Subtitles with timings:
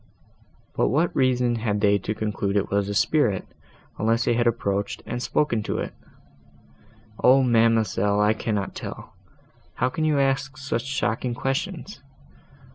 [0.73, 3.45] "But what reason had they to conclude it was a spirit,
[3.99, 5.93] unless they had approached, and spoken to it?"
[7.23, 9.13] "O ma'amselle, I cannot tell.
[9.75, 12.01] How can you ask such shocking questions?